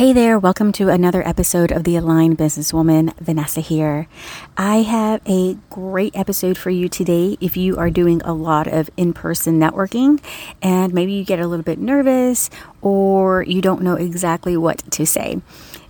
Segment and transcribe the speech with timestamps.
[0.00, 3.14] Hey there, welcome to another episode of The Aligned Businesswoman.
[3.18, 4.08] Vanessa here.
[4.56, 8.88] I have a great episode for you today if you are doing a lot of
[8.96, 10.18] in person networking
[10.62, 12.48] and maybe you get a little bit nervous
[12.80, 15.42] or you don't know exactly what to say.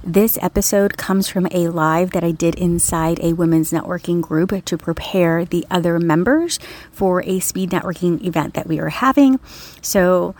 [0.02, 4.76] This episode comes from a live that I did inside a women's networking group to
[4.76, 6.58] prepare the other members
[6.90, 9.38] for a speed networking event that we are having.
[9.82, 10.34] So,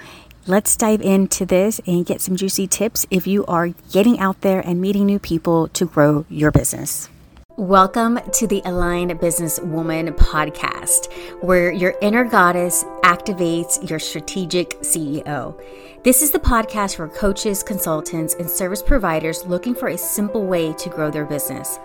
[0.50, 4.58] Let's dive into this and get some juicy tips if you are getting out there
[4.58, 7.08] and meeting new people to grow your business.
[7.56, 15.56] Welcome to the Aligned Businesswoman podcast, where your inner goddess activates your strategic CEO.
[16.02, 20.72] This is the podcast for coaches, consultants, and service providers looking for a simple way
[20.72, 21.78] to grow their business.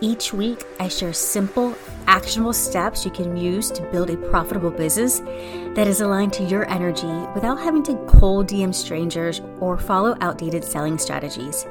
[0.00, 1.74] Each week, I share simple,
[2.06, 5.18] actionable steps you can use to build a profitable business
[5.74, 10.62] that is aligned to your energy without having to cold DM strangers or follow outdated
[10.62, 11.66] selling strategies.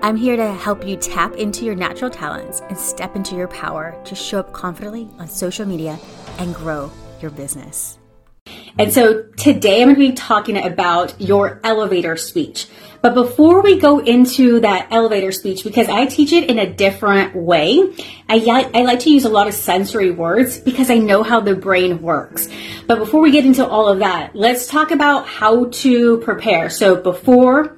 [0.00, 4.00] I'm here to help you tap into your natural talents and step into your power
[4.06, 5.98] to show up confidently on social media
[6.38, 7.98] and grow your business.
[8.78, 12.68] And so today I'm going to be talking about your elevator speech.
[13.02, 17.34] But before we go into that elevator speech, because I teach it in a different
[17.34, 17.92] way,
[18.28, 21.56] I, I like to use a lot of sensory words because I know how the
[21.56, 22.48] brain works.
[22.86, 26.70] But before we get into all of that, let's talk about how to prepare.
[26.70, 27.76] So before,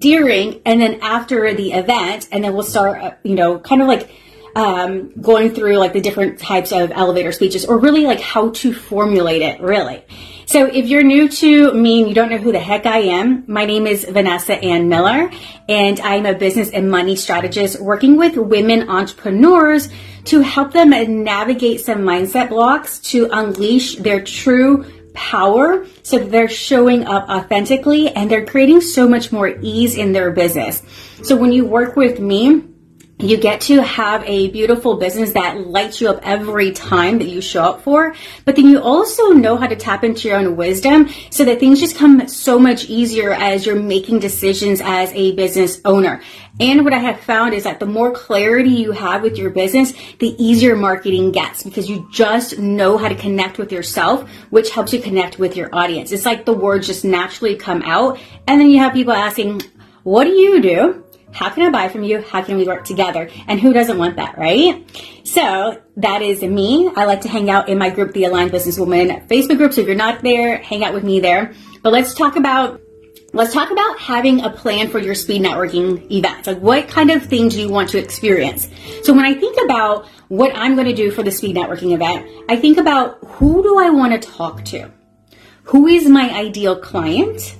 [0.00, 3.88] during, and then after the event, and then we'll start, uh, you know, kind of
[3.88, 4.10] like
[4.54, 8.74] um, going through like the different types of elevator speeches or really like how to
[8.74, 10.02] formulate it really.
[10.46, 13.44] So if you're new to me and you don't know who the heck I am,
[13.46, 15.30] my name is Vanessa Ann Miller
[15.68, 19.88] and I'm a business and money strategist working with women entrepreneurs
[20.24, 20.90] to help them
[21.24, 24.84] navigate some mindset blocks to unleash their true
[25.14, 30.32] power so they're showing up authentically and they're creating so much more ease in their
[30.32, 30.82] business.
[31.22, 32.64] So when you work with me,
[33.22, 37.40] you get to have a beautiful business that lights you up every time that you
[37.40, 41.08] show up for, but then you also know how to tap into your own wisdom
[41.30, 45.80] so that things just come so much easier as you're making decisions as a business
[45.84, 46.20] owner.
[46.60, 49.94] And what I have found is that the more clarity you have with your business,
[50.18, 54.92] the easier marketing gets because you just know how to connect with yourself, which helps
[54.92, 56.12] you connect with your audience.
[56.12, 58.18] It's like the words just naturally come out.
[58.46, 59.62] And then you have people asking,
[60.02, 61.04] what do you do?
[61.32, 62.22] How can I buy from you?
[62.22, 63.28] How can we work together?
[63.48, 64.84] And who doesn't want that, right?
[65.24, 66.90] So that is me.
[66.94, 69.72] I like to hang out in my group, the Aligned Businesswoman Facebook group.
[69.72, 71.54] So if you're not there, hang out with me there.
[71.82, 72.80] But let's talk about
[73.32, 76.46] let's talk about having a plan for your speed networking events.
[76.46, 78.68] Like what kind of things do you want to experience?
[79.02, 82.28] So when I think about what I'm going to do for the speed networking event,
[82.48, 84.90] I think about who do I want to talk to?
[85.64, 87.56] Who is my ideal client?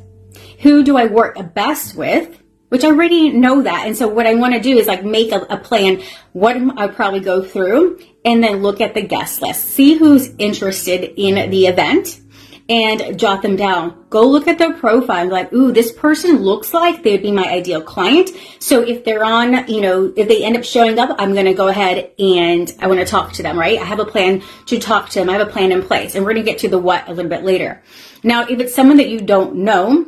[0.60, 2.41] Who do I work best with?
[2.72, 3.86] Which I already know that.
[3.86, 6.02] And so what I want to do is like make a, a plan,
[6.32, 11.12] what I probably go through and then look at the guest list, see who's interested
[11.20, 12.22] in the event
[12.70, 14.06] and jot them down.
[14.08, 15.28] Go look at their profile.
[15.28, 18.30] Like, ooh, this person looks like they'd be my ideal client.
[18.58, 21.52] So if they're on, you know, if they end up showing up, I'm going to
[21.52, 23.78] go ahead and I want to talk to them, right?
[23.78, 25.28] I have a plan to talk to them.
[25.28, 27.12] I have a plan in place and we're going to get to the what a
[27.12, 27.82] little bit later.
[28.22, 30.06] Now, if it's someone that you don't know,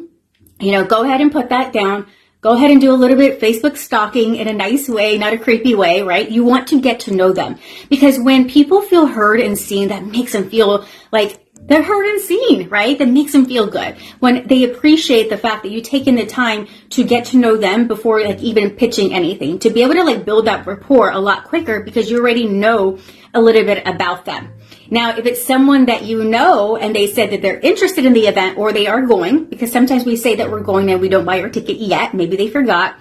[0.60, 2.06] you know, go ahead and put that down
[2.44, 5.32] go ahead and do a little bit of Facebook stalking in a nice way, not
[5.32, 6.30] a creepy way, right?
[6.30, 10.04] You want to get to know them because when people feel heard and seen, that
[10.04, 12.98] makes them feel like they're heard and seen, right?
[12.98, 13.96] That makes them feel good.
[14.18, 17.88] When they appreciate the fact that you've taken the time to get to know them
[17.88, 21.44] before like even pitching anything, to be able to like build that rapport a lot
[21.44, 22.98] quicker because you already know
[23.34, 24.52] a little bit about them.
[24.90, 28.26] Now, if it's someone that you know and they said that they're interested in the
[28.26, 31.24] event or they are going, because sometimes we say that we're going and we don't
[31.24, 32.96] buy our ticket yet, maybe they forgot,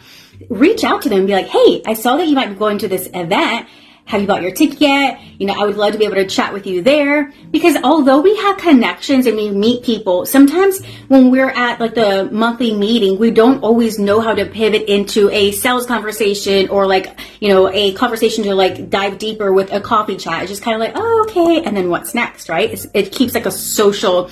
[0.49, 2.77] reach out to them and be like, hey, I saw that you might be going
[2.79, 3.67] to this event
[4.05, 5.21] have you bought your ticket yet?
[5.39, 8.19] You know, I would love to be able to chat with you there because although
[8.19, 13.17] we have connections and we meet people, sometimes when we're at like the monthly meeting,
[13.17, 17.69] we don't always know how to pivot into a sales conversation or like, you know,
[17.71, 20.43] a conversation to like dive deeper with a coffee chat.
[20.43, 21.63] It's just kind of like, oh, okay.
[21.63, 22.69] And then what's next, right?
[22.69, 24.29] It's, it keeps like a social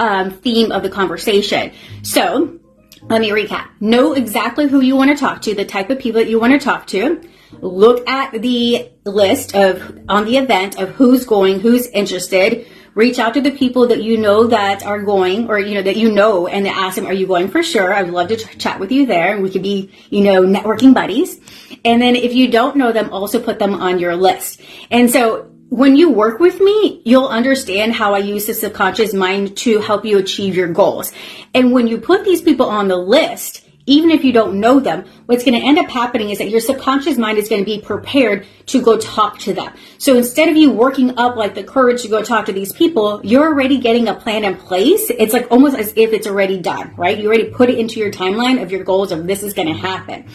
[0.00, 1.72] um, theme of the conversation.
[2.02, 2.60] So
[3.04, 3.68] let me recap.
[3.80, 6.52] Know exactly who you want to talk to, the type of people that you want
[6.52, 7.26] to talk to
[7.60, 12.66] look at the list of on the event of who's going, who's interested.
[12.94, 15.96] Reach out to the people that you know that are going, or you know that
[15.96, 18.78] you know, and ask them, "Are you going for sure?" I'd love to ch- chat
[18.78, 21.40] with you there, and we could be, you know, networking buddies.
[21.84, 24.60] And then if you don't know them, also put them on your list.
[24.92, 29.56] And so when you work with me, you'll understand how I use the subconscious mind
[29.58, 31.10] to help you achieve your goals.
[31.52, 35.04] And when you put these people on the list, even if you don't know them,
[35.26, 37.80] what's going to end up happening is that your subconscious mind is going to be
[37.80, 39.72] prepared to go talk to them.
[39.98, 43.20] So instead of you working up like the courage to go talk to these people,
[43.22, 45.10] you're already getting a plan in place.
[45.10, 47.18] It's like almost as if it's already done, right?
[47.18, 49.74] You already put it into your timeline of your goals of this is going to
[49.74, 50.26] happen.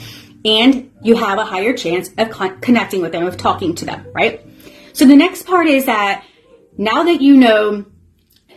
[0.45, 4.05] And you have a higher chance of con- connecting with them, of talking to them,
[4.13, 4.45] right?
[4.93, 6.23] So the next part is that
[6.77, 7.85] now that you know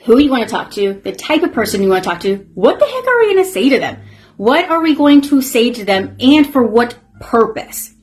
[0.05, 2.37] who you want to talk to, the type of person you want to talk to,
[2.55, 4.03] what the heck are we going to say to them?
[4.37, 7.95] What are we going to say to them and for what purpose?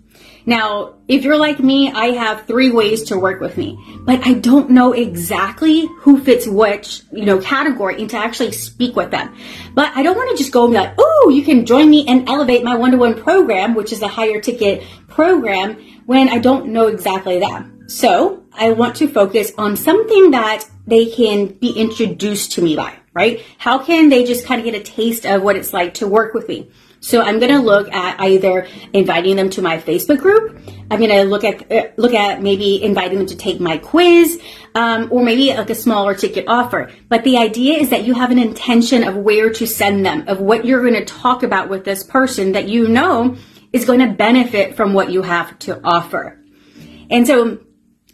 [0.46, 4.34] Now, if you're like me, I have three ways to work with me, but I
[4.34, 9.36] don't know exactly who fits which, you know, category and to actually speak with them.
[9.76, 12.08] But I don't want to just go and be like, oh, you can join me
[12.08, 15.76] and elevate my one-to-one program, which is a higher ticket program
[16.08, 17.66] when I don't know exactly that.
[17.86, 22.96] So I want to focus on something that they can be introduced to me by,
[23.20, 23.46] right?
[23.58, 26.34] How can they just kind of get a taste of what it's like to work
[26.34, 26.72] with me?
[27.02, 30.58] So I'm going to look at either inviting them to my Facebook group.
[30.90, 34.42] I'm going to look at uh, look at maybe inviting them to take my quiz,
[34.74, 36.90] um, or maybe like a smaller ticket offer.
[37.10, 40.40] But the idea is that you have an intention of where to send them, of
[40.40, 43.36] what you're going to talk about with this person that you know
[43.74, 46.40] is going to benefit from what you have to offer.
[47.10, 47.60] And so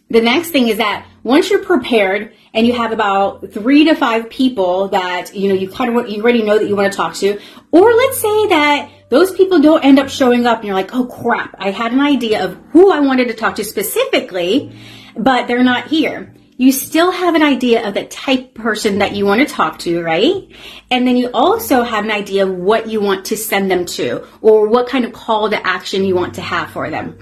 [0.10, 4.30] the next thing is that once you're prepared and you have about three to five
[4.30, 7.14] people that you know you kind of you already know that you want to talk
[7.16, 7.40] to,
[7.72, 11.06] or let's say that those people don't end up showing up and you're like, oh
[11.06, 14.76] crap, I had an idea of who I wanted to talk to specifically,
[15.16, 16.34] but they're not here.
[16.58, 20.02] You still have an idea of the type person that you want to talk to,
[20.02, 20.48] right?
[20.90, 24.26] And then you also have an idea of what you want to send them to
[24.40, 27.20] or what kind of call to action you want to have for them.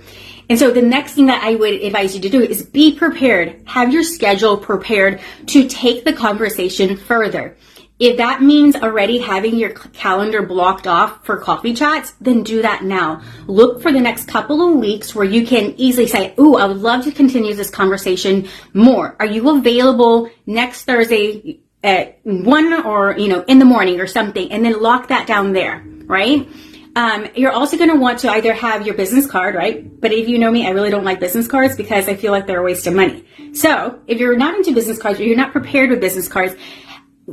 [0.54, 3.60] And so the next thing that I would advise you to do is be prepared.
[3.66, 7.58] Have your schedule prepared to take the conversation further.
[7.98, 12.84] If that means already having your calendar blocked off for coffee chats, then do that
[12.84, 13.24] now.
[13.48, 16.78] Look for the next couple of weeks where you can easily say, Ooh, I would
[16.78, 19.16] love to continue this conversation more.
[19.20, 24.52] Are you available next Thursday at one or, you know, in the morning or something?
[24.52, 26.48] And then lock that down there, right?
[26.96, 30.00] Um, you're also going to want to either have your business card, right?
[30.00, 32.46] But if you know me, I really don't like business cards because I feel like
[32.46, 33.26] they're a waste of money.
[33.54, 36.56] So if you're not into business cards or you're not prepared with business cards,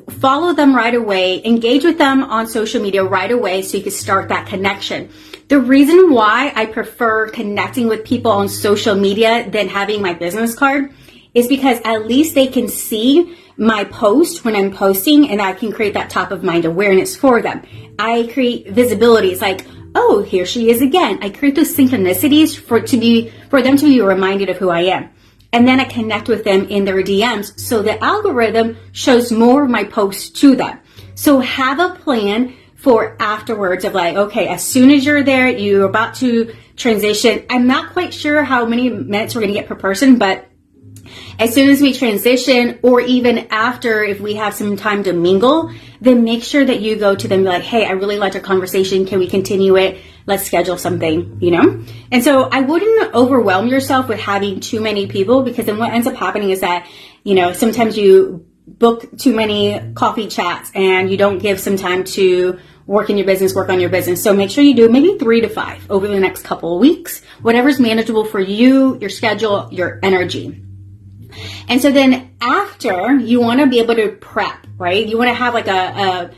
[0.09, 3.93] follow them right away, engage with them on social media right away so you can
[3.93, 5.11] start that connection.
[5.49, 10.55] The reason why I prefer connecting with people on social media than having my business
[10.55, 10.95] card
[11.35, 15.71] is because at least they can see my post when I'm posting and I can
[15.71, 17.63] create that top of mind awareness for them.
[17.99, 19.33] I create visibility.
[19.33, 21.19] It's like, oh, here she is again.
[21.21, 24.85] I create those synchronicities for to be for them to be reminded of who I
[24.85, 25.11] am.
[25.53, 27.61] And then I connect with them in their DMs.
[27.61, 30.81] So the algorithm shows more of my posts to them.
[31.15, 35.85] So have a plan for afterwards of like, okay, as soon as you're there, you're
[35.85, 37.45] about to transition.
[37.51, 40.50] I'm not quite sure how many minutes we're going to get per person, but
[41.39, 45.73] as soon as we transition, or even after, if we have some time to mingle,
[46.01, 49.07] then make sure that you go to them like, hey, I really liked our conversation.
[49.07, 49.99] Can we continue it?
[50.27, 51.85] Let's schedule something, you know?
[52.13, 56.07] And so I wouldn't overwhelm yourself with having too many people because then what ends
[56.07, 56.89] up happening is that,
[57.25, 62.05] you know, sometimes you book too many coffee chats and you don't give some time
[62.05, 64.23] to work in your business, work on your business.
[64.23, 67.23] So make sure you do maybe three to five over the next couple of weeks,
[67.43, 70.63] whatever's manageable for you, your schedule, your energy.
[71.69, 75.07] And so then after, you want to be able to prep, right?
[75.07, 76.31] You want to have like a, a,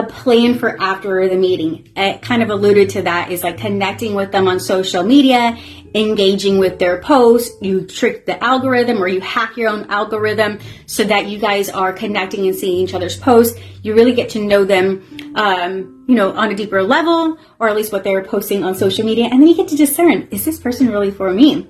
[0.00, 1.88] a plan for after the meeting.
[1.96, 5.58] It kind of alluded to that is like connecting with them on social media,
[5.94, 7.56] engaging with their posts.
[7.60, 11.92] You trick the algorithm or you hack your own algorithm so that you guys are
[11.92, 13.58] connecting and seeing each other's posts.
[13.82, 15.02] You really get to know them,
[15.34, 19.04] um, you know, on a deeper level, or at least what they're posting on social
[19.04, 19.24] media.
[19.24, 21.66] And then you get to discern, is this person really for me?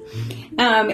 [0.58, 0.92] Um,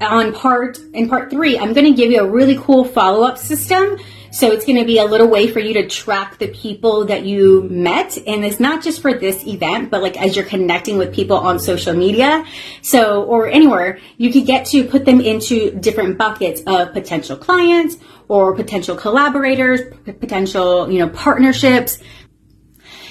[0.00, 3.38] on part in part three, I'm going to give you a really cool follow up
[3.38, 3.98] system.
[4.32, 7.24] So it's going to be a little way for you to track the people that
[7.24, 8.16] you met.
[8.28, 11.58] And it's not just for this event, but like as you're connecting with people on
[11.58, 12.44] social media.
[12.80, 17.96] So, or anywhere, you could get to put them into different buckets of potential clients
[18.28, 21.98] or potential collaborators, potential, you know, partnerships.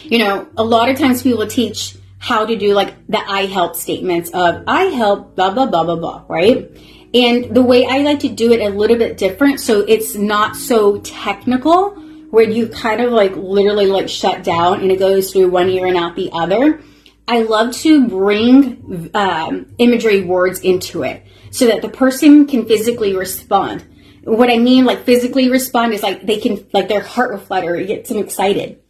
[0.04, 3.76] You know, a lot of times people teach how to do like the I help
[3.76, 6.70] statements of I help blah blah blah blah blah, right?
[7.14, 10.56] And the way I like to do it a little bit different so it's not
[10.56, 11.92] so technical
[12.30, 15.88] where you kind of like literally like shut down and it goes through one ear
[15.88, 16.82] and out the other.
[17.28, 23.16] I love to bring um, imagery words into it so that the person can physically
[23.16, 23.86] respond.
[24.24, 27.84] What I mean, like physically respond, is like they can, like their heart will flutter,
[27.84, 28.82] get some excited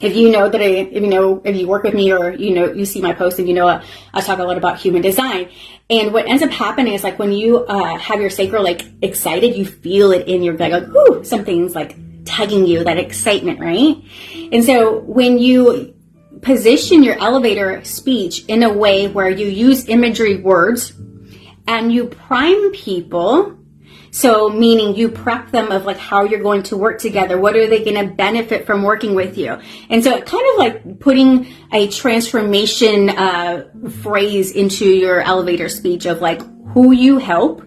[0.00, 2.54] if you know that I, if you know, if you work with me or you
[2.54, 5.48] know, you see my post and you know, I talk a lot about human design.
[5.88, 9.56] And what ends up happening is like when you uh, have your sacral like excited,
[9.56, 13.96] you feel it in your gut, like, whoo, something's like tugging you, that excitement, right?
[14.52, 15.94] And so when you
[16.42, 20.92] position your elevator speech in a way where you use imagery words
[21.66, 23.56] and you prime people
[24.16, 27.38] so meaning you prep them of like how you're going to work together.
[27.38, 29.58] What are they going to benefit from working with you?
[29.90, 33.68] And so kind of like putting a transformation uh,
[34.02, 37.60] phrase into your elevator speech of like who you help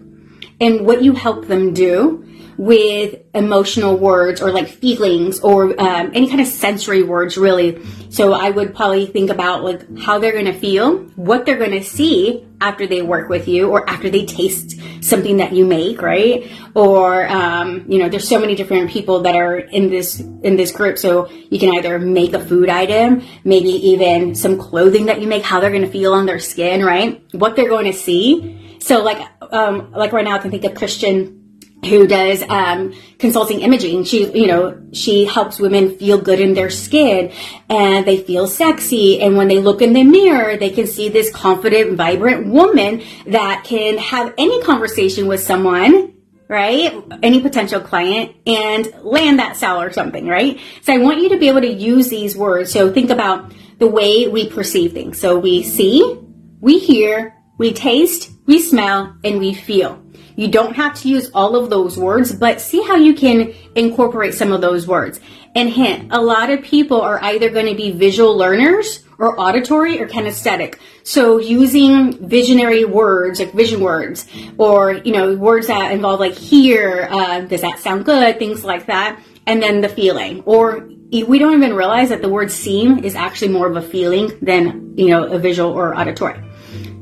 [0.60, 2.26] and what you help them do
[2.60, 7.82] with emotional words or like feelings or um, any kind of sensory words really.
[8.10, 11.70] So i would probably think about like how they're going to feel what they're going
[11.70, 16.02] to see after they work with you or after they taste something that you make
[16.02, 16.52] right?
[16.74, 20.70] Or um, you know there's so many different people that are in this in this
[20.70, 20.98] group.
[20.98, 25.44] So you can either make a food item maybe even some clothing that you make
[25.44, 27.24] how they're going to feel on their skin right?
[27.32, 28.76] What they're going to see.
[28.80, 31.39] So like um, like right now i can think of christian
[31.84, 34.04] who does um, consulting imaging.
[34.04, 37.32] She, you know, she helps women feel good in their skin
[37.68, 39.20] and they feel sexy.
[39.20, 43.64] And when they look in the mirror, they can see this confident, vibrant woman that
[43.64, 46.14] can have any conversation with someone,
[46.48, 46.94] right?
[47.22, 50.60] Any potential client and land that sale or something, right?
[50.82, 52.72] So I want you to be able to use these words.
[52.72, 55.18] So think about the way we perceive things.
[55.18, 56.18] So we see,
[56.60, 60.02] we hear, we taste, we smell, and we feel.
[60.36, 64.34] You don't have to use all of those words, but see how you can incorporate
[64.34, 65.20] some of those words.
[65.54, 70.00] And hint, a lot of people are either going to be visual learners or auditory
[70.00, 70.78] or kinesthetic.
[71.02, 74.26] So using visionary words, like vision words,
[74.58, 78.86] or, you know, words that involve like hear, uh, does that sound good, things like
[78.86, 80.42] that, and then the feeling.
[80.46, 84.32] Or we don't even realize that the word seem is actually more of a feeling
[84.40, 86.40] than, you know, a visual or auditory.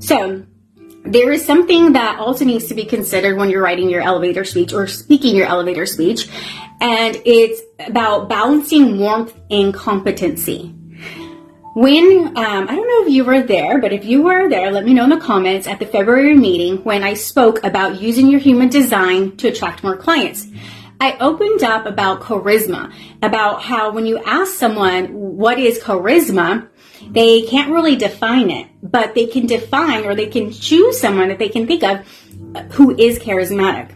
[0.00, 0.44] So
[1.04, 4.72] there is something that also needs to be considered when you're writing your elevator speech
[4.72, 6.28] or speaking your elevator speech,
[6.80, 10.74] and it's about balancing warmth and competency.
[11.74, 14.84] When, um, I don't know if you were there, but if you were there, let
[14.84, 18.40] me know in the comments at the February meeting when I spoke about using your
[18.40, 20.48] human design to attract more clients.
[21.00, 26.68] I opened up about charisma, about how when you ask someone, what is charisma?
[27.10, 31.38] They can't really define it, but they can define or they can choose someone that
[31.38, 32.06] they can think of
[32.72, 33.94] who is charismatic.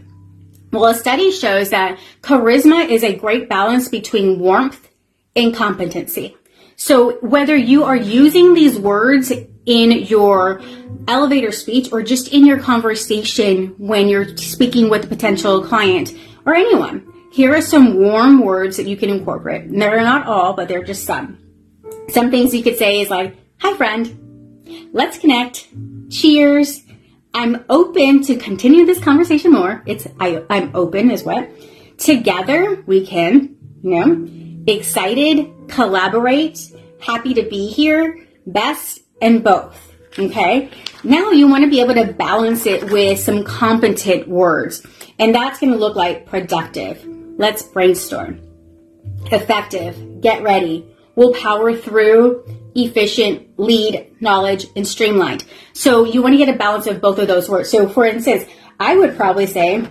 [0.73, 4.88] Well, a study shows that charisma is a great balance between warmth
[5.37, 6.37] and competency.
[6.76, 9.31] So whether you are using these words
[9.66, 10.62] in your
[11.07, 16.14] elevator speech or just in your conversation when you're speaking with a potential client
[16.47, 19.64] or anyone, here are some warm words that you can incorporate.
[19.64, 21.38] And they're not all, but they're just some.
[22.08, 25.68] Some things you could say is like, hi friend, let's connect,
[26.11, 26.82] cheers,
[27.34, 29.82] I'm open to continue this conversation more.
[29.87, 31.49] It's, I, I'm open is what?
[31.99, 39.94] Together we can, you know, excited, collaborate, happy to be here, best, and both.
[40.18, 40.70] Okay.
[41.04, 44.84] Now you want to be able to balance it with some competent words.
[45.18, 47.02] And that's going to look like productive.
[47.38, 48.40] Let's brainstorm.
[49.30, 50.20] Effective.
[50.20, 55.45] Get ready will power through efficient, lead, knowledge, and streamlined.
[55.73, 57.71] So you want to get a balance of both of those words.
[57.71, 58.45] So for instance,
[58.81, 59.87] I would probably say,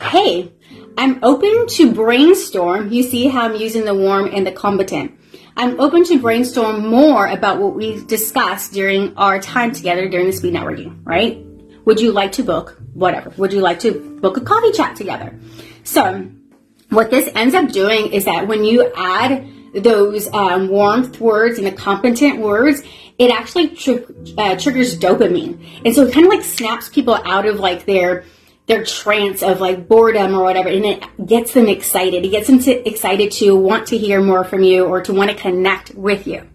[0.00, 0.52] hey,
[0.96, 2.92] I'm open to brainstorm.
[2.92, 5.18] You see how I'm using the warm and the competent.
[5.56, 10.32] I'm open to brainstorm more about what we discussed during our time together during the
[10.32, 11.44] speed networking, right?
[11.84, 13.30] Would you like to book whatever?
[13.36, 15.38] Would you like to book a coffee chat together?
[15.84, 16.30] So
[16.90, 21.66] what this ends up doing is that when you add those um, warmth words and
[21.66, 22.82] the competent words,
[23.18, 24.00] it actually tr-
[24.38, 28.24] uh, triggers dopamine, and so it kind of like snaps people out of like their
[28.66, 32.24] their trance of like boredom or whatever, and it gets them excited.
[32.24, 35.30] It gets them to, excited to want to hear more from you or to want
[35.30, 36.48] to connect with you.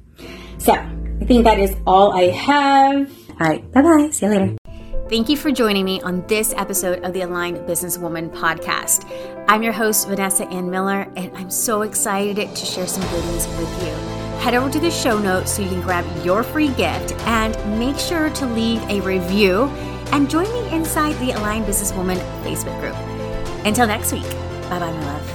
[0.57, 3.12] So I think that is all I have.
[3.29, 4.10] All right, bye bye.
[4.12, 4.55] See you later.
[5.07, 9.05] Thank you for joining me on this episode of the Aligned Businesswoman podcast.
[9.47, 13.83] I'm your host, Vanessa Ann Miller, and I'm so excited to share some goodies with
[13.83, 13.91] you.
[14.39, 18.00] Head over to the show notes so you can grab your free gift and make
[18.00, 19.65] sure to leave a review
[20.12, 22.95] and join me inside the Aligned Businesswoman Facebook group.
[23.63, 24.27] Until next week,
[24.71, 25.34] bye bye, my love.